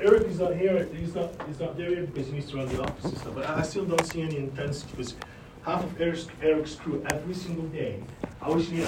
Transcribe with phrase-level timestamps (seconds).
[0.00, 2.68] Eric is not here, he's not, he's not there yet because he needs to run
[2.68, 5.14] the office and stuff, but I still don't see any intensity because
[5.64, 8.02] half of Eric's, Eric's crew every single day,
[8.40, 8.84] I wish know,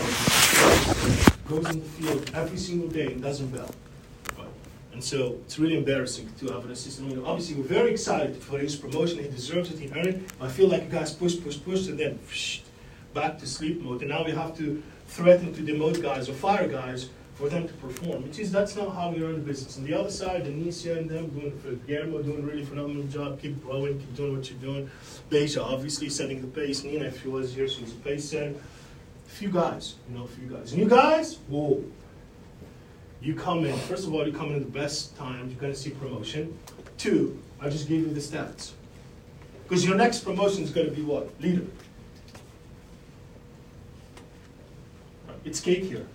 [1.48, 3.71] goes in the field every single day and doesn't bell.
[4.93, 7.11] And so it's really embarrassing to have an assistant.
[7.11, 9.18] I mean, obviously, we're very excited for his promotion.
[9.18, 9.80] He deserves it.
[9.80, 10.22] He earned it.
[10.41, 12.20] I feel like you guys push, push, push, and then
[13.12, 14.02] back to sleep mode.
[14.02, 17.75] And now we have to threaten to demote guys or fire guys for them to
[17.75, 18.23] perform.
[18.23, 19.77] Which is that's not how we run the business.
[19.77, 23.41] On the other side, Denicia and them doing Guillermo doing a really phenomenal job.
[23.41, 24.91] Keep growing, keep doing what you're doing.
[25.30, 26.84] Beja obviously setting the pace.
[26.84, 28.55] Nina, if she was here, she's a pace setter.
[29.27, 30.73] A few guys, you know, a few guys.
[30.73, 31.83] And you guys, whoa.
[33.20, 35.75] You come in, first of all, you come in at the best time, you're gonna
[35.75, 36.56] see promotion.
[36.98, 38.73] Two, I just gave you the stats.
[39.66, 41.28] Because your next promotion is gonna be what?
[41.41, 41.64] Leader.
[45.45, 46.06] It's cake here.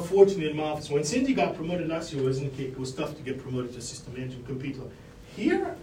[0.00, 0.90] Fortunate in my office.
[0.90, 2.58] When Cindy got promoted last year, it wasn't.
[2.58, 4.76] It was tough to get promoted to assistant manager and compete.
[5.36, 5.76] Here,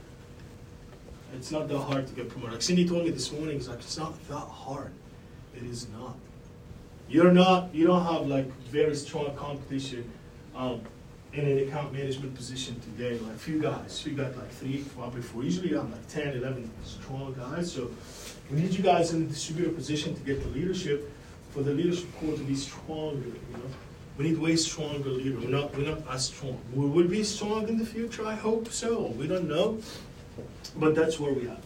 [1.34, 2.54] it's not that hard to get promoted.
[2.54, 4.92] Like Cindy told me this morning, it's like it's not that hard.
[5.56, 6.18] It is not.
[7.10, 7.74] You're not.
[7.74, 10.10] You don't have like very strong competition
[10.56, 10.82] um,
[11.34, 13.18] in an account management position today.
[13.20, 14.04] Like few guys.
[14.06, 15.44] We got like three, probably four.
[15.44, 17.72] Usually, I'm like 10, 11 strong guys.
[17.72, 17.90] So
[18.52, 21.12] we need you guys in the distributor position to get the leadership
[21.52, 23.26] for the leadership core to be stronger.
[23.26, 23.70] You know,
[24.18, 25.40] we need way stronger leader.
[25.40, 25.76] We're not.
[25.76, 26.60] We're not as strong.
[26.74, 28.26] We will be strong in the future.
[28.26, 29.08] I hope so.
[29.18, 29.80] We don't know,
[30.76, 31.58] but that's where we are.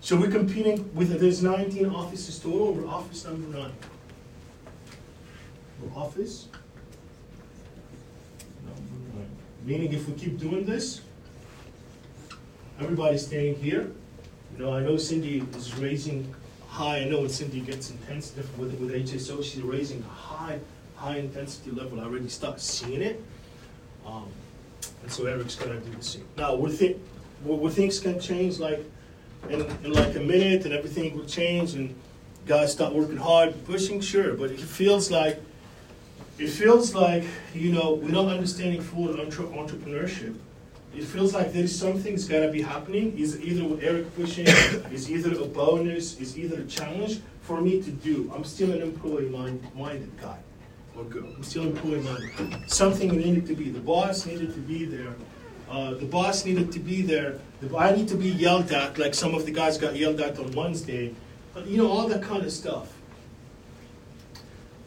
[0.00, 1.18] So we're competing with.
[1.18, 2.74] There's 19 offices total.
[2.74, 3.72] We're office number nine.
[5.80, 6.48] We're office
[8.64, 9.30] number nine.
[9.64, 11.00] Meaning, if we keep doing this,
[12.78, 13.90] everybody's staying here.
[14.52, 16.34] You know, I know Cindy is raising
[16.68, 16.98] high.
[16.98, 20.60] I know when Cindy gets intense with, with HSO, she's raising high,
[21.00, 21.98] high intensity level.
[22.00, 23.22] I already start seeing it.
[24.06, 24.28] Um,
[25.02, 26.26] and so Eric's gonna do the same.
[26.36, 26.98] Now, we think,
[27.42, 28.84] where things can change, like
[29.48, 31.94] in, in like a minute, and everything will change, and
[32.46, 34.34] guys start working hard, pushing, sure.
[34.34, 35.40] But it feels like,
[36.38, 40.36] it feels like you know we're not understanding full entre- entrepreneurship
[40.92, 43.16] it feels like there is something's gotta be happening.
[43.16, 44.46] Is either Eric pushing,
[44.90, 48.30] is either a bonus, is either a challenge for me to do.
[48.34, 50.38] I'm still an employee minded guy
[51.00, 51.26] or girl.
[51.34, 52.70] I'm still employee minded.
[52.70, 53.70] Something needed to be.
[53.70, 55.14] The boss needed to be there.
[55.70, 57.38] Uh, the boss needed to be there.
[57.60, 60.38] The, I need to be yelled at, like some of the guys got yelled at
[60.38, 61.14] on Wednesday.
[61.54, 62.92] But, you know, all that kind of stuff.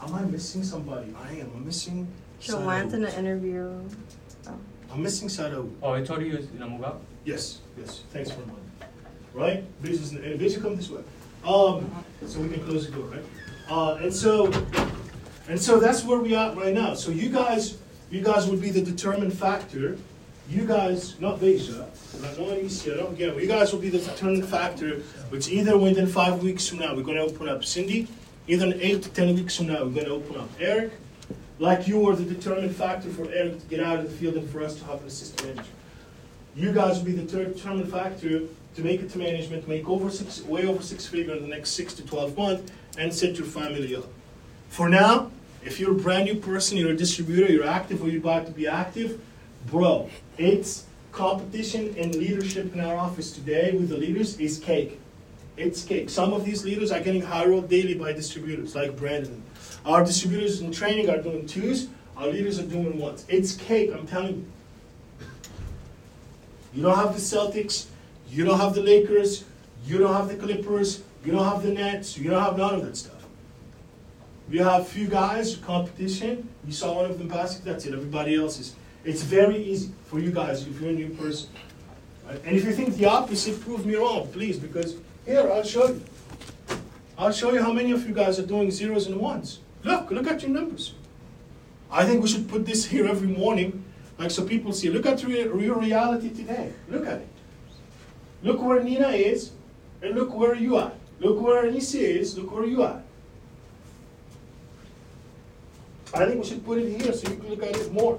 [0.02, 1.14] Am I missing somebody?
[1.18, 1.52] I am.
[1.56, 2.08] I'm missing.
[2.40, 3.82] She went in an interview.
[4.48, 4.60] Oh.
[4.92, 5.70] I'm missing Sado.
[5.82, 7.02] Oh, I told you it's gonna move out?
[7.24, 8.04] Yes, yes.
[8.12, 8.60] Thanks for money.
[9.34, 9.82] Right?
[9.82, 11.02] Business, and Business come this way.
[11.46, 11.90] Um,
[12.26, 13.24] so we can close the door, right?
[13.70, 14.52] Uh, and so,
[15.48, 16.94] and so that's where we are right now.
[16.94, 17.78] So you guys,
[18.10, 19.98] you guys would be the determined factor.
[20.50, 21.86] You guys, not Beja,
[22.22, 23.36] not Alicia, not again.
[23.40, 25.00] You guys will be the determined factor,
[25.30, 28.08] which either within five weeks from now we're going to open up Cindy,
[28.48, 30.92] either in eight to ten weeks from now we're going to open up Eric,
[31.60, 34.50] like you were the determined factor for Eric to get out of the field and
[34.50, 35.72] for us to have an assistant manager.
[36.56, 38.42] You guys will be the determined factor
[38.76, 41.72] to make it to management, make over six, way over six figures in the next
[41.72, 44.06] six to 12 months, and set your family up.
[44.70, 45.32] For now,
[45.64, 48.52] if you're a brand new person, you're a distributor, you're active or you're about to
[48.52, 49.22] be active,
[49.68, 55.00] bro, it's competition and leadership in our office today with the leaders is cake.
[55.56, 56.10] It's cake.
[56.10, 59.44] Some of these leaders are getting hired daily by distributors like Brandon.
[59.86, 61.88] Our distributors in training are doing twos,
[62.18, 63.26] our leaders are doing ones.
[63.28, 65.28] It's cake, I'm telling you.
[66.74, 67.86] You don't have the Celtics,
[68.30, 69.44] you don't have the Lakers,
[69.86, 72.84] you don't have the Clippers, you don't have the Nets, you don't have none of
[72.86, 73.13] that stuff.
[74.50, 76.50] We have few guys, competition.
[76.66, 77.94] You saw one of them passing, that's it.
[77.94, 78.76] Everybody else is.
[79.04, 81.50] It's very easy for you guys if you're a new person.
[82.28, 84.96] Uh, and if you think the opposite, prove me wrong, please, because
[85.26, 86.02] here, I'll show you.
[87.18, 89.60] I'll show you how many of you guys are doing zeros and ones.
[89.84, 90.94] Look, look at your numbers.
[91.92, 93.84] I think we should put this here every morning,
[94.18, 94.90] like so people see.
[94.90, 96.74] Look at your, your reality today.
[96.90, 97.28] Look at it.
[98.42, 99.52] Look where Nina is,
[100.02, 100.92] and look where you are.
[101.20, 103.03] Look where Anissa is, look where you are.
[106.14, 108.18] I think we should put it here so you can look at it more.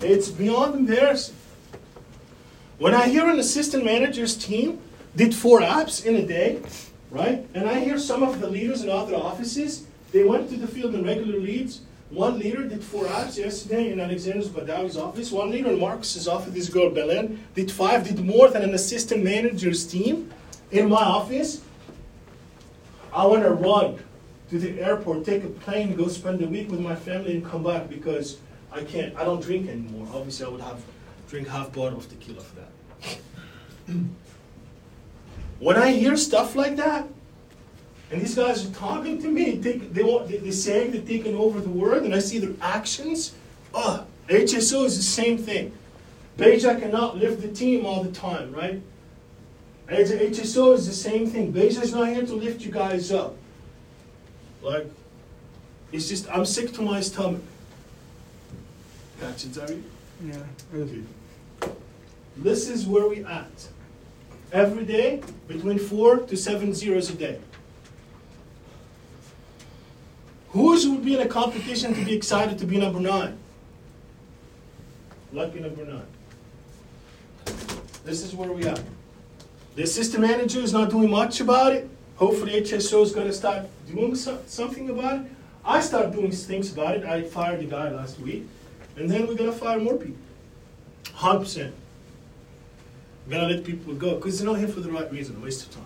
[0.00, 1.36] It's beyond embarrassing.
[2.78, 4.80] When I hear an assistant manager's team
[5.16, 6.60] did four apps in a day,
[7.10, 7.46] right?
[7.54, 10.94] And I hear some of the leaders in other offices they went to the field
[10.94, 11.80] in regular leads.
[12.10, 15.32] One leader did four apps yesterday in Alexander Badawi's office.
[15.32, 19.24] One leader in Marcus's office, this girl Belen, did five, did more than an assistant
[19.24, 20.30] manager's team
[20.70, 21.62] in my office.
[23.12, 23.98] I want to run
[24.54, 27.64] to the airport, take a plane, go spend a week with my family, and come
[27.64, 28.38] back because
[28.70, 29.12] I can't.
[29.16, 30.06] I don't drink anymore.
[30.14, 30.80] Obviously, I would have
[31.28, 33.18] drink half bottle of tequila for that.
[35.58, 37.08] when I hear stuff like that,
[38.12, 41.34] and these guys are talking to me, they, they want, they, they're saying they're taking
[41.34, 43.34] over the world, and I see their actions.
[43.74, 45.72] Ah, oh, HSO is the same thing.
[46.38, 48.80] Beja cannot lift the team all the time, right?
[49.88, 51.52] HSO is the same thing.
[51.52, 53.36] Beja's not here to lift you guys up.
[54.64, 54.90] Like,
[55.92, 57.42] it's just, I'm sick to my stomach.
[59.20, 59.82] Gotcha, Zari?
[60.24, 60.36] Yeah.
[60.74, 61.02] Okay.
[62.38, 63.68] This is where we at.
[64.52, 67.38] Every day, between four to seven zeros a day.
[70.50, 73.36] Who's would be in a competition to be excited to be number nine?
[75.32, 76.06] Lucky number nine.
[78.04, 78.78] This is where we are.
[79.74, 81.90] The assistant manager is not doing much about it.
[82.16, 85.30] Hopefully HSO is going to start doing so- something about it.
[85.64, 87.04] I start doing things about it.
[87.04, 88.46] I fired the guy last week.
[88.96, 90.16] And then we're going to fire more people.
[91.16, 91.72] 100%.
[93.26, 95.40] We're going to let people go because they're not here for the right reason, a
[95.40, 95.84] waste of time.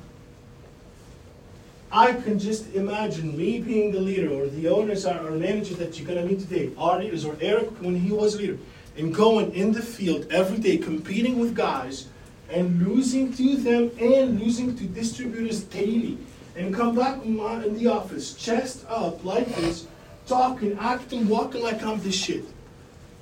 [1.90, 5.98] I can just imagine me being the leader or the owners or or manager that
[5.98, 8.58] you're going to meet today, our leaders or Eric when he was leader,
[8.98, 12.08] and going in the field every day competing with guys
[12.50, 16.18] and losing to them and losing to distributors daily
[16.56, 17.36] and come back in
[17.78, 19.86] the office chest up like this,
[20.26, 22.44] talking, acting, walking like I'm the shit.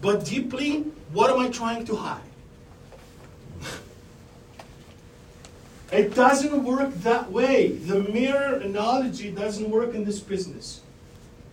[0.00, 2.20] But deeply, what am I trying to hide?
[5.92, 7.68] It doesn't work that way.
[7.68, 10.80] The mirror analogy doesn't work in this business.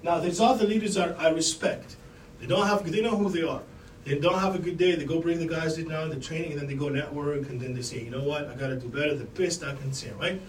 [0.02, 1.96] Now, there's other leaders I, I respect.
[2.40, 3.62] They don't have, they know who they are.
[4.06, 4.96] They don't have a good day.
[4.96, 7.60] They go bring the guys in now, the training, and then they go network, and
[7.60, 9.16] then they say, you know what, I got to do better.
[9.16, 9.64] The best.
[9.64, 10.42] I can say, right?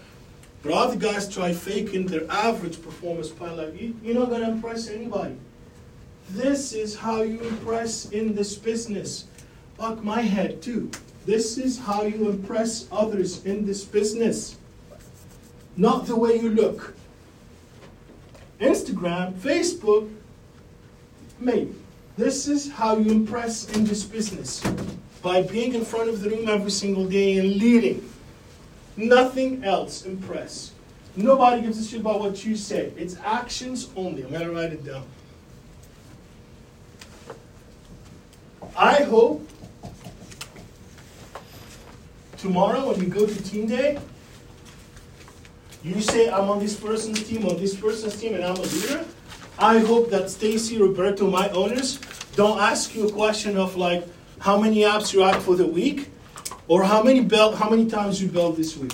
[0.65, 4.49] But all the guys try faking their average performance by like, you, you're not gonna
[4.49, 5.37] impress anybody.
[6.31, 9.25] This is how you impress in this business.
[9.77, 10.89] Fuck my head too.
[11.27, 14.57] This is how you impress others in this business.
[15.77, 16.95] Not the way you look.
[18.59, 20.11] Instagram, Facebook,
[21.39, 21.75] maybe.
[22.17, 24.63] This is how you impress in this business.
[25.21, 28.09] By being in front of the room every single day and leading.
[28.95, 30.71] Nothing else impress.
[31.17, 32.93] Nobody gives a shit about what you say.
[32.95, 34.23] It's actions only.
[34.23, 35.05] I'm gonna write it down.
[38.77, 39.47] I hope
[42.37, 43.99] tomorrow when you go to team day,
[45.83, 49.05] you say I'm on this person's team, on this person's team, and I'm a leader.
[49.57, 51.99] I hope that Stacy, Roberto, my owners,
[52.35, 54.05] don't ask you a question of like
[54.39, 56.09] how many apps you're at for the week,
[56.67, 58.93] or how many built, how many times you built this week.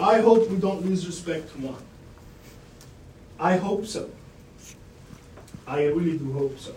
[0.00, 1.78] I hope we don't lose respect tomorrow.
[3.38, 4.10] I hope so.
[5.66, 6.74] I really do hope so.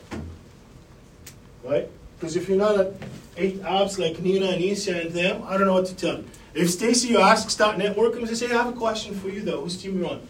[1.63, 1.89] Right?
[2.17, 2.93] Because if you're not at
[3.35, 6.25] eight apps like Nina and Isha and them, I don't know what to tell you.
[6.53, 9.61] If Stacy you ask start networking, they say, I have a question for you though.
[9.61, 10.25] Whose team you on?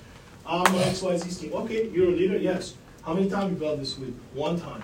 [0.48, 1.54] I'm on XYZ's team.
[1.54, 2.38] Okay, you're a leader?
[2.38, 2.76] Yes.
[3.04, 4.14] How many times you built this week?
[4.34, 4.84] One time.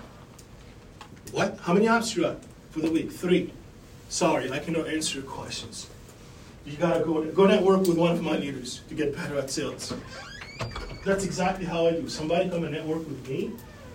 [1.30, 1.58] What?
[1.60, 2.38] How many apps you at
[2.70, 3.12] for the week?
[3.12, 3.52] Three.
[4.08, 5.88] Sorry, I cannot answer your questions.
[6.66, 9.92] You gotta go go network with one of my leaders to get better at sales.
[11.04, 12.08] That's exactly how I do.
[12.08, 13.52] Somebody come and network with me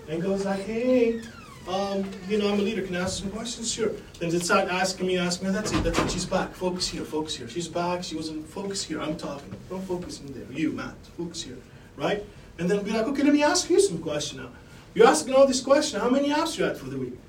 [0.09, 1.21] and goes like, hey,
[1.67, 2.81] um, you know, I'm a leader.
[2.81, 3.71] Can I ask some questions?
[3.71, 3.91] Sure.
[4.19, 5.53] Then they start asking me, asking me.
[5.53, 5.83] That's it.
[5.83, 6.11] That's it.
[6.11, 6.53] She's back.
[6.53, 7.03] Focus here.
[7.03, 7.49] Focus here.
[7.49, 8.03] She's back.
[8.03, 8.47] She wasn't.
[8.47, 9.01] Focus here.
[9.01, 9.53] I'm talking.
[9.69, 10.51] Don't focus in there.
[10.51, 10.95] You, Matt.
[11.17, 11.57] Focus here.
[11.95, 12.23] Right?
[12.59, 14.49] And then be like, okay, let me ask you some question now.
[14.93, 16.01] You're asking all these questions.
[16.01, 17.19] How many apps you had for the week?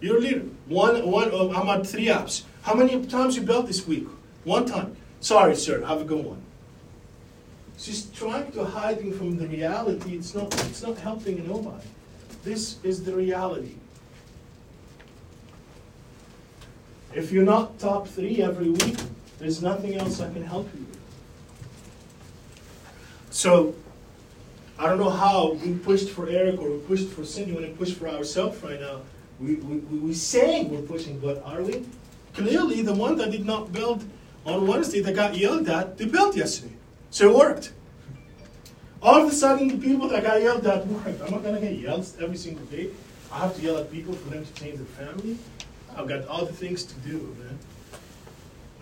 [0.00, 0.44] You're a leader.
[0.66, 1.30] One, one.
[1.32, 2.42] Oh, I'm at three apps.
[2.62, 4.06] How many times you built this week?
[4.44, 4.96] One time.
[5.20, 5.84] Sorry, sir.
[5.84, 6.42] Have a good one.
[7.78, 10.16] She's trying to hiding from the reality.
[10.16, 10.52] It's not.
[10.66, 11.86] It's not helping nobody.
[12.48, 13.74] This is the reality.
[17.14, 18.96] If you're not top three every week,
[19.38, 20.98] there's nothing else I can help you with.
[23.28, 23.74] So,
[24.78, 27.68] I don't know how we pushed for Eric or we pushed for Cindy when we
[27.68, 29.02] pushed for ourselves right now.
[29.38, 29.76] We, we,
[30.06, 31.84] we, saying we're pushing, but are we?
[32.32, 34.06] Clearly, the one that did not build
[34.46, 36.76] on Wednesday that got yelled at, they built yesterday.
[37.10, 37.72] So it worked.
[39.00, 41.78] All of a sudden, the people that got yelled at work, I'm not gonna get
[41.78, 42.90] yelled every single day.
[43.32, 45.38] I have to yell at people for them to change their family.
[45.96, 47.58] I've got other things to do, man.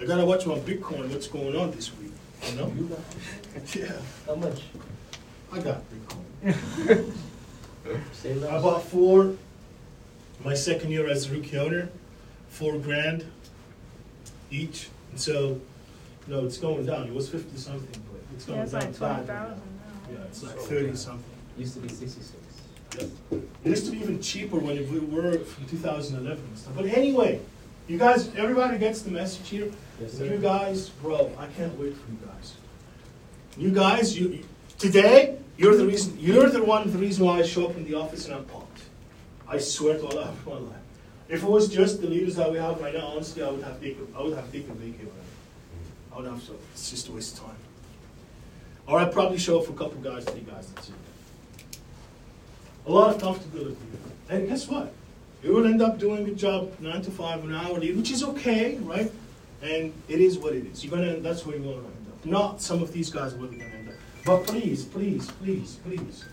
[0.01, 2.13] I gotta watch my Bitcoin, what's going on this week.
[2.49, 2.73] You know?
[2.77, 2.97] You
[3.75, 3.93] yeah.
[4.27, 4.63] How much?
[5.53, 7.13] I got Bitcoin.
[8.49, 9.35] I bought four
[10.45, 11.89] my second year as a rookie owner,
[12.49, 13.25] four grand
[14.51, 14.89] each.
[15.11, 15.61] And so,
[16.27, 17.07] you know, it's going down.
[17.07, 19.17] It was 50 something, but it's going yeah, it's down.
[19.19, 19.76] Like 20,000.
[20.11, 21.25] Yeah, it's like thirty something.
[21.59, 22.33] Used to be sixty-six.
[23.31, 26.73] It used to be even cheaper when we were from 2011 and stuff.
[26.75, 27.41] But anyway,
[27.89, 29.71] you guys, everybody gets the message here.
[30.01, 32.55] Yes, You guys, bro, I can't wait for you guys.
[33.57, 34.45] You guys, you
[34.79, 36.17] today, you're the reason.
[36.19, 36.91] You're the one.
[36.91, 38.81] The reason why I show up in the office and I'm pumped.
[39.49, 40.77] I swear to Allah, my life.
[41.29, 43.81] If it was just the leaders that we have right now, honestly, I would have
[43.81, 44.07] taken.
[44.17, 45.33] I would have taken vacay already.
[46.13, 46.55] I would have so.
[46.73, 47.57] It's just a waste of time.
[48.87, 50.71] Or I'd probably show up for a couple guys, three guys.
[50.75, 50.95] That's it.
[52.87, 53.77] A lot of comfortability.
[54.29, 54.93] And guess what?
[55.43, 58.77] You will end up doing a job nine to five an hour, which is okay,
[58.79, 59.11] right?
[59.63, 60.85] And it is what it is.
[60.85, 61.19] You're gonna.
[61.19, 62.27] That's where you're gonna end up.
[62.27, 63.95] Not some of these guys where they're gonna end up.
[64.25, 66.25] But please, please, please, please,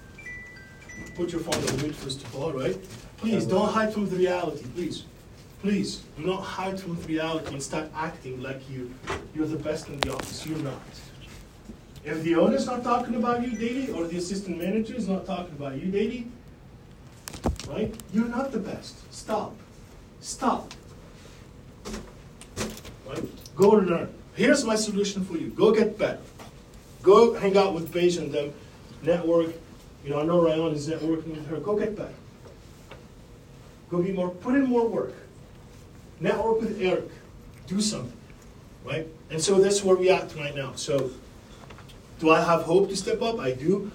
[1.15, 2.77] put your phone on mute first of all, right?
[3.17, 5.03] Please don't hide from the reality, please.
[5.61, 8.93] Please do not hide from the reality and start acting like you
[9.33, 10.45] you're the best in the office.
[10.45, 10.81] You're not.
[12.05, 15.55] If the owner's not talking about you daily, or the assistant manager is not talking
[15.55, 16.27] about you daily,
[17.67, 17.93] right?
[18.13, 18.95] You're not the best.
[19.13, 19.55] Stop.
[20.19, 20.73] Stop.
[23.07, 23.23] Right?
[23.55, 24.13] Go learn.
[24.35, 25.47] Here's my solution for you.
[25.49, 26.19] Go get better.
[27.03, 28.53] Go hang out with Beige and them.
[29.01, 29.53] Network.
[30.03, 31.57] You know, I know Ryan is networking with her.
[31.57, 32.13] Go get better.
[33.89, 34.29] Go be more.
[34.29, 35.13] Put in more work.
[36.19, 37.09] Network with Eric.
[37.67, 38.17] Do something.
[38.83, 39.07] Right?
[39.29, 40.73] And so that's where we at right now.
[40.75, 41.11] So,
[42.23, 43.37] do I have hope to step up?
[43.39, 43.91] I do.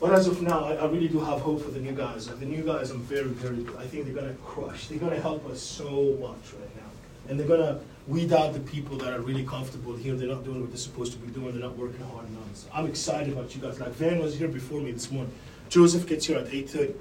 [0.00, 2.26] But as of now, I, I really do have hope for the new guys.
[2.26, 3.76] The new guys, I'm very, very good.
[3.76, 4.88] I think they're gonna crush.
[4.88, 6.90] They're gonna help us so much right now,
[7.28, 10.16] and they're gonna weed out the people that are really comfortable here.
[10.16, 11.52] They're not doing what they're supposed to be doing.
[11.52, 12.50] They're not working hard enough.
[12.54, 13.78] So I'm excited about you guys.
[13.78, 15.32] Like Van was here before me this morning.
[15.68, 16.94] Joseph gets here at 8:30.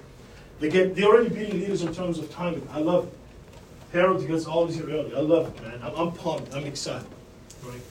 [0.59, 0.95] They get.
[0.95, 2.67] They're already beating leaders in terms of timing.
[2.71, 3.13] I love it.
[3.93, 5.15] Harold gets always here early.
[5.15, 5.79] I love it, man.
[5.81, 6.53] I'm, I'm pumped.
[6.53, 7.07] I'm excited.
[7.63, 7.81] Right?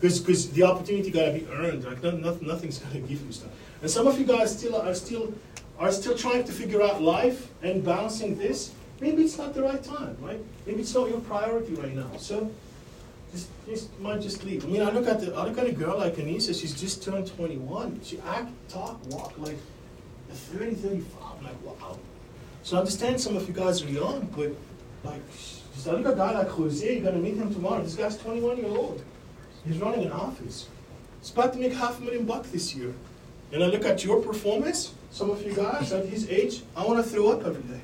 [0.00, 1.84] Because the opportunity gotta be earned.
[1.84, 3.50] Like no, nothing, nothing's gonna give you stuff.
[3.82, 5.34] And some of you guys still are still
[5.78, 8.72] are still trying to figure out life and balancing this.
[9.00, 10.40] Maybe it's not the right time, right?
[10.66, 12.10] Maybe it's not your priority right now.
[12.18, 12.50] So
[13.32, 14.64] just, just might just leave.
[14.64, 16.58] I mean, I look at the I look at a girl like Anissa.
[16.58, 18.00] She's just turned 21.
[18.02, 19.56] She act, talk, walk like
[20.30, 21.22] a 30, 35.
[21.38, 21.98] I'm like, wow.
[22.62, 24.54] So I understand some of you guys are young, but
[25.04, 25.22] like,
[25.74, 26.94] just look at a guy like Jose.
[26.94, 27.82] You're gonna meet him tomorrow.
[27.82, 29.02] This guy's 21 years old.
[29.66, 30.68] He's running an office.
[31.20, 32.94] He's about to make half a million bucks this year.
[33.52, 37.04] And I look at your performance, some of you guys at his age, I want
[37.04, 37.80] to throw up every day.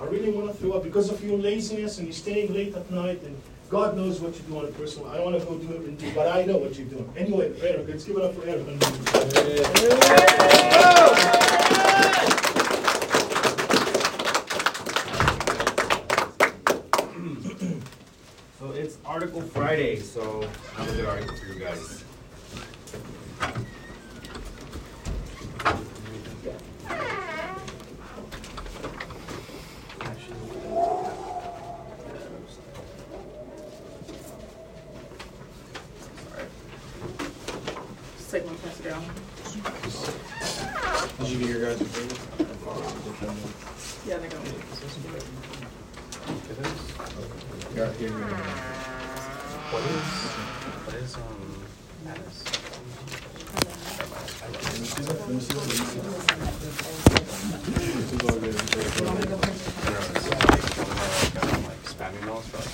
[0.00, 2.90] I really want to throw up because of your laziness and you staying late at
[2.90, 3.36] night and
[3.68, 5.08] God knows what you do on a personal.
[5.08, 7.12] I don't want to go do it and do, but I know what you're doing.
[7.16, 8.42] Anyway, Eric, let's give it up for
[11.30, 11.37] it's
[19.18, 22.04] Article Friday, so I have a good article for you guys.
[38.16, 39.02] Just take one pass it down.
[41.18, 41.82] Did you get your guys'
[44.06, 44.38] Yeah, they go.
[47.74, 48.87] Yeah, here, here.
[49.70, 50.08] What is,
[50.86, 51.22] what is, um,
[55.28, 55.74] me me me
[58.40, 58.56] good.
[61.66, 62.64] Like spam emails from,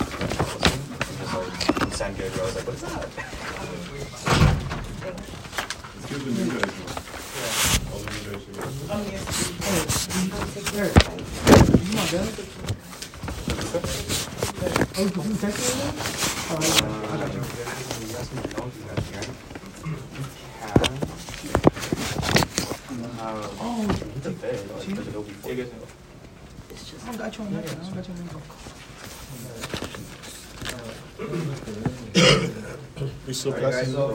[1.18, 3.08] just like, send good, I was like, what is that?
[5.94, 6.94] Let's give the new guys one.
[7.90, 8.38] All the new.
[8.90, 9.02] Oh,
[9.90, 12.46] it's a bit, like, because it'll be
[15.50, 16.33] full.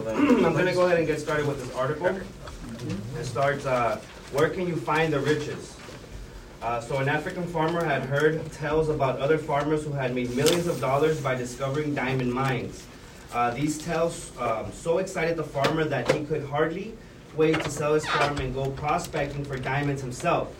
[0.46, 2.08] I'm gonna go ahead and get started with this article.
[3.19, 4.00] It starts, uh,
[4.31, 5.78] where can you find the riches?
[6.62, 10.68] Uh, so an African farmer had heard tales about other farmers who had made millions
[10.68, 12.86] of dollars by discovering diamond mines.
[13.32, 16.94] Uh, these tales um, so excited the farmer that he could hardly
[17.38, 20.54] wait to sell his farm and go prospecting for diamonds himself.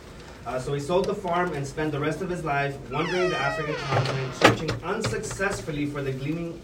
[0.46, 3.36] Uh, so he sold the farm and spent the rest of his life wandering the
[3.36, 6.58] African continent, searching unsuccessfully for the gleaming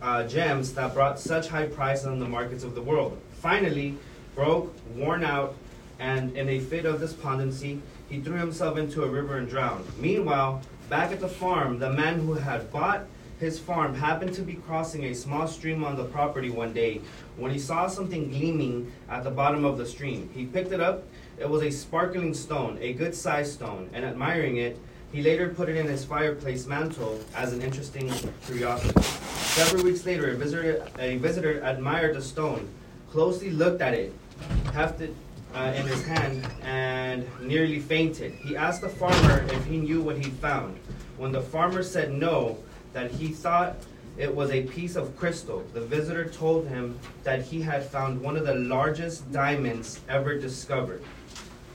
[0.00, 3.18] uh, gems that brought such high prices on the markets of the world.
[3.32, 3.96] Finally,
[4.36, 5.56] broke, worn out,
[5.98, 9.84] and in a fit of despondency, he threw himself into a river and drowned.
[9.98, 13.06] Meanwhile, back at the farm, the man who had bought
[13.38, 17.02] his farm happened to be crossing a small stream on the property one day
[17.36, 20.30] when he saw something gleaming at the bottom of the stream.
[20.32, 21.04] He picked it up,
[21.38, 24.78] it was a sparkling stone, a good sized stone, and admiring it,
[25.12, 28.10] he later put it in his fireplace mantle as an interesting
[28.46, 29.00] curiosity.
[29.02, 32.68] Several weeks later, a visitor, a visitor admired the stone,
[33.10, 34.12] closely looked at it,
[34.72, 35.14] hefted
[35.54, 38.32] uh, in his hand, and nearly fainted.
[38.32, 40.78] He asked the farmer if he knew what he found.
[41.16, 42.58] When the farmer said no,
[42.92, 43.76] that he thought
[44.16, 48.36] it was a piece of crystal, the visitor told him that he had found one
[48.36, 51.02] of the largest diamonds ever discovered.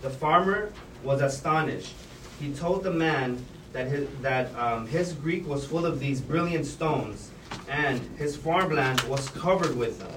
[0.01, 0.72] The farmer
[1.04, 1.94] was astonished.
[2.40, 6.66] He told the man that his, that um, his Greek was full of these brilliant
[6.66, 7.30] stones,
[7.70, 10.12] and his farmland was covered with them.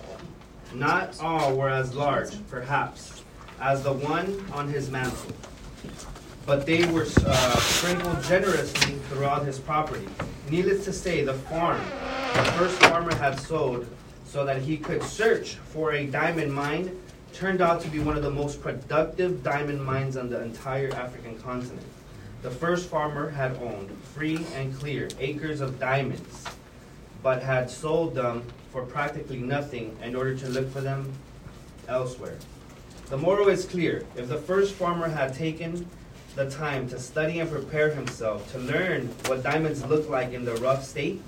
[0.74, 3.13] Not all were as large, perhaps,
[3.60, 5.32] as the one on his mantle,
[6.46, 10.06] but they were uh, sprinkled generously throughout his property.
[10.50, 11.80] Needless to say, the farm
[12.34, 13.86] the first farmer had sold
[14.26, 16.98] so that he could search for a diamond mine
[17.32, 21.38] turned out to be one of the most productive diamond mines on the entire African
[21.38, 21.86] continent.
[22.42, 26.44] The first farmer had owned, free and clear, acres of diamonds,
[27.22, 28.42] but had sold them
[28.72, 31.12] for practically nothing in order to look for them
[31.86, 32.38] elsewhere.
[33.10, 34.04] The moral is clear.
[34.16, 35.86] If the first farmer had taken
[36.36, 40.54] the time to study and prepare himself to learn what diamonds look like in the
[40.56, 41.20] rough state,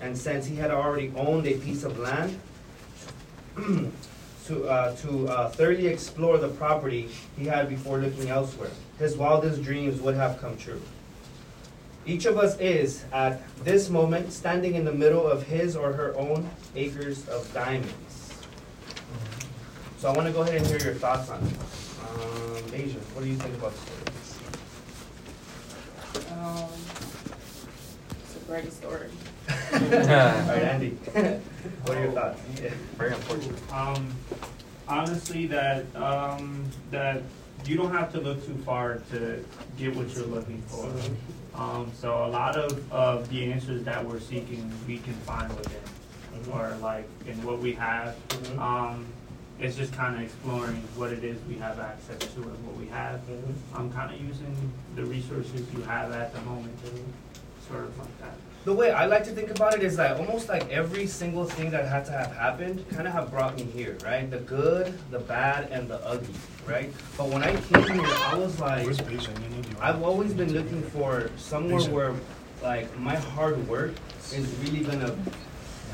[0.00, 2.40] and since he had already owned a piece of land,
[4.46, 7.08] to, uh, to uh, thoroughly explore the property
[7.38, 10.82] he had before looking elsewhere, his wildest dreams would have come true.
[12.06, 16.16] Each of us is, at this moment, standing in the middle of his or her
[16.16, 18.19] own acres of diamonds.
[20.00, 21.52] So I want to go ahead and hear your thoughts on it.
[22.08, 23.80] Um, Asia, what do you think about the
[26.14, 26.32] story?
[26.32, 26.68] Um,
[28.22, 29.08] it's a great story.
[29.72, 30.90] All right, Andy,
[31.84, 32.40] what are your thoughts?
[32.62, 32.70] Yeah.
[32.96, 33.60] Very unfortunate.
[33.72, 34.14] Um,
[34.88, 37.20] honestly, that um, that
[37.66, 39.44] you don't have to look too far to
[39.76, 40.90] get what you're looking for.
[41.54, 45.82] Um, so a lot of, of the answers that we're seeking, we can find within,
[46.40, 46.54] Mhm.
[46.54, 48.16] or like in what we have.
[48.28, 48.58] Mhm.
[48.58, 49.06] Um,
[49.60, 52.86] it's just kind of exploring what it is we have access to and what we
[52.86, 53.20] have.
[53.28, 53.54] Mhm.
[53.74, 56.90] I'm kind of using the resources you have at the moment, to
[57.68, 58.34] sort of like that.
[58.64, 61.70] The way I like to think about it is that almost like every single thing
[61.70, 64.30] that had to have happened kind of have brought me here, right?
[64.30, 66.34] The good, the bad, and the ugly,
[66.66, 66.92] right?
[67.16, 69.38] But when I came here, I was like, Where's patient?
[69.42, 69.76] You need you.
[69.80, 72.14] I've always been looking for somewhere where
[72.62, 73.92] like my hard work
[74.34, 75.16] is really gonna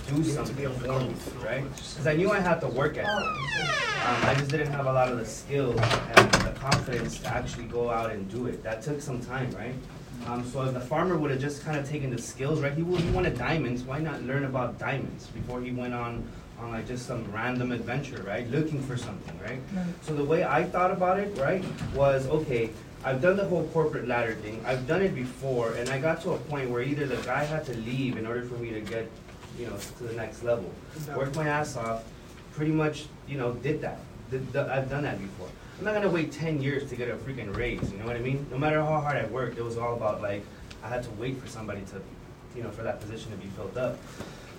[0.08, 1.14] do something for me,
[1.44, 1.64] right?
[1.64, 3.08] Because I knew I had to work at it.
[3.08, 7.64] Um, I just didn't have a lot of the skills and the confidence to actually
[7.64, 8.62] go out and do it.
[8.62, 9.74] That took some time, right?
[10.26, 12.72] Um, so if the farmer would have just kind of taken the skills, right?
[12.72, 13.82] He, would- he wanted diamonds.
[13.82, 16.24] Why not learn about diamonds before he went on
[16.58, 18.48] on like just some random adventure, right?
[18.50, 19.60] Looking for something, right?
[20.02, 21.62] So the way I thought about it, right,
[21.94, 22.70] was okay.
[23.04, 24.64] I've done the whole corporate ladder thing.
[24.66, 27.66] I've done it before, and I got to a point where either the guy had
[27.66, 29.10] to leave in order for me to get,
[29.58, 30.70] you know, to the next level.
[31.16, 32.04] Worked my ass off,
[32.52, 34.00] pretty much, you know, did that.
[34.30, 35.48] Did the, I've done that before.
[35.78, 37.92] I'm not gonna wait ten years to get a freaking raise.
[37.92, 38.46] You know what I mean?
[38.50, 40.44] No matter how hard I worked, it was all about like
[40.82, 42.00] I had to wait for somebody to,
[42.56, 43.98] you know, for that position to be filled up.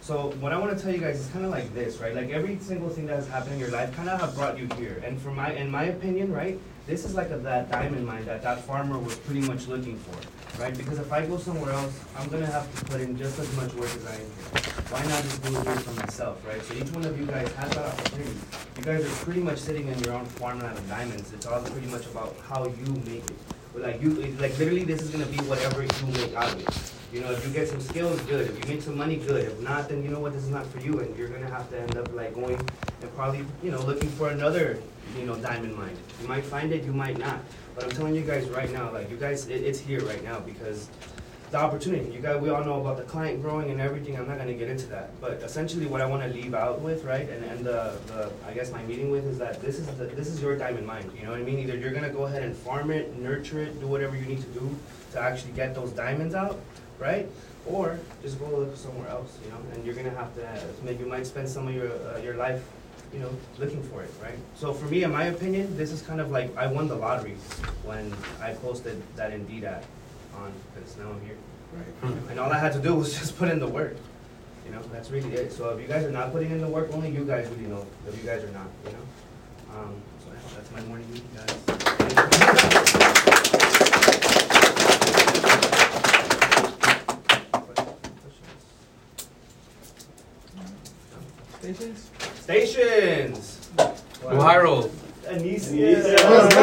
[0.02, 2.16] So what I want to tell you guys is kind of like this, right?
[2.16, 4.70] Like every single thing that has happened in your life kind of have brought you
[4.78, 5.02] here.
[5.04, 8.42] And for my, in my opinion, right, this is like a, that diamond mine that
[8.44, 10.16] that farmer was pretty much looking for,
[10.60, 10.76] right?
[10.76, 13.74] Because if I go somewhere else, I'm gonna have to put in just as much
[13.74, 14.74] work as I am here.
[14.90, 16.62] Why not just do it here for myself, right?
[16.64, 18.38] So each one of you guys has that opportunity.
[18.78, 21.34] You guys are pretty much sitting in your own farmland of diamonds.
[21.34, 23.38] It's all pretty much about how you make it.
[23.74, 26.94] But like you, like literally, this is gonna be whatever you make out of it.
[27.14, 28.50] You know, if you get some skills, good.
[28.50, 29.46] If you make some money, good.
[29.46, 31.70] If not, then you know what, this is not for you, and you're gonna have
[31.70, 32.60] to end up like going
[33.02, 34.82] and probably, you know, looking for another,
[35.18, 35.96] you know, diamond mine.
[36.22, 37.40] You might find it, you might not.
[37.78, 40.40] But I'm telling you guys right now, like you guys, it, it's here right now
[40.40, 40.90] because
[41.52, 42.12] the opportunity.
[42.12, 44.18] You guys, we all know about the client growing and everything.
[44.18, 45.12] I'm not gonna get into that.
[45.22, 48.54] But essentially, what I want to leave out with, right, and and the, the I
[48.54, 51.08] guess my meeting with is that this is the, this is your diamond mine.
[51.16, 51.60] You know what I mean?
[51.60, 54.60] Either you're gonna go ahead and farm it, nurture it, do whatever you need to
[54.60, 54.76] do
[55.12, 56.60] to actually get those diamonds out,
[56.98, 57.30] right?
[57.68, 59.60] Or just go look somewhere else, you know.
[59.74, 62.68] And you're gonna have to maybe you might spend some of your uh, your life,
[63.14, 64.38] you know, looking for it, right?
[64.56, 67.36] So for me, in my opinion, this is kind of like I won the lottery
[67.84, 69.86] when I posted that Indeed ad
[70.36, 71.38] on because now I'm here.
[71.74, 72.30] Right.
[72.30, 73.96] And all I had to do was just put in the work.
[74.66, 75.54] You know, that's really it.
[75.54, 77.86] So if you guys are not putting in the work, only you guys really know
[78.08, 79.80] if you guys are not, you know?
[79.80, 81.54] Um, so yeah, that's my morning meeting, guys.
[91.60, 92.17] Stations.
[92.48, 93.60] Stations.
[94.24, 94.88] Viral.
[95.26, 96.06] Anisius.
[96.06, 96.56] Let's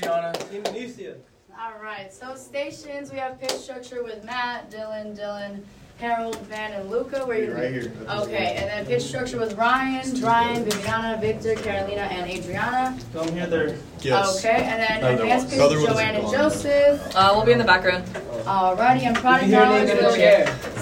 [0.00, 0.32] go.
[0.64, 1.14] Anisia.
[1.56, 2.12] All right.
[2.12, 5.62] So stations, we have pitch structure with Matt, Dylan, Dylan.
[5.98, 7.26] Harold, Van, and Luca.
[7.26, 7.92] Where you right here.
[8.08, 12.98] Okay, and then pitch structure with Ryan, Ryan, Viviana, Victor, Carolina, and Adriana.
[13.12, 13.76] Come here, there.
[14.00, 14.38] Yes.
[14.38, 17.14] Okay, and then Another advanced pitch, Joanne and Joseph.
[17.14, 18.06] Uh, we'll be in the background.
[18.44, 19.56] Alrighty, I'm proud of you.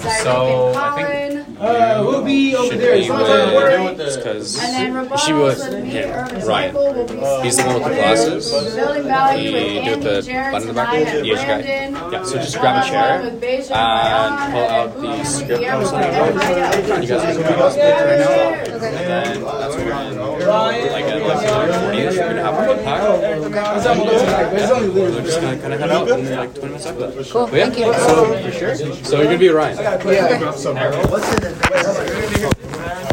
[0.01, 1.57] So, and I Colin.
[1.59, 2.95] Uh, we'll be over there.
[2.97, 3.93] be So with- don't worry.
[3.95, 6.09] because And then you rebuttals should be with with me, him,
[6.47, 6.73] Ryan.
[6.73, 8.51] Michael will be uh, He's the one with the glasses.
[8.75, 10.89] Building value with He do the button in the back.
[10.89, 12.11] Tanai, and The Asian guy.
[12.11, 14.95] Yeah, so just uh, grab a chair One-on-one with Beijing, Ryan, uh, and pull out
[14.95, 16.09] the Boone, script Guillermo, or and something.
[16.15, 17.01] everybody else.
[17.03, 17.43] You guys are
[18.69, 19.33] gonna be Yeah, right now.
[19.33, 19.39] cheers.
[19.39, 23.01] And then that's when, like at like another twenty, we're gonna have a pack.
[24.95, 27.29] We're just gonna kind of head out in like twenty minutes after that.
[27.29, 27.93] Cool, But yeah, thank you.
[27.93, 28.75] So for sure.
[28.75, 29.77] So you're gonna be Ryan.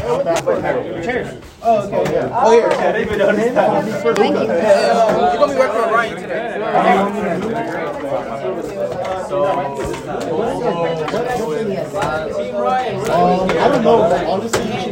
[0.08, 0.22] Oh,
[1.62, 2.70] oh here.
[2.70, 3.16] Thank you.
[3.16, 3.26] You're
[5.36, 6.62] gonna be working with Ryan today.
[13.58, 14.85] I don't know, honestly,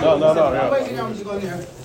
[0.00, 0.70] No, no, no, yeah.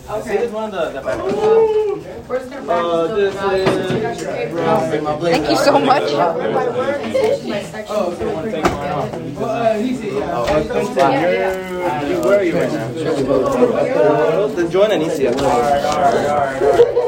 [0.09, 0.47] Okay.
[0.47, 1.84] one of the, We're
[2.27, 3.87] just gonna practice those values.
[3.89, 5.17] Take out your paper.
[5.21, 6.11] Thank you so much.
[6.11, 7.95] Word by word and section by section.
[7.95, 9.37] so we pretty much get it.
[9.37, 10.13] Uh, he's here.
[10.15, 10.59] Yeah.
[10.95, 12.25] Yeah, yeah.
[12.25, 12.87] Where are you right now?
[14.47, 15.31] The join Anicia.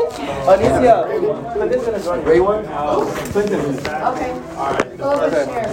[0.48, 0.96] Anicia.
[2.26, 2.66] Ray one?
[2.66, 4.32] Okay.
[4.98, 5.64] Go over there, but,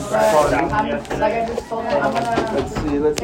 [1.19, 2.53] like I just told them, I'm gonna.
[2.55, 3.23] Let's see, let's see.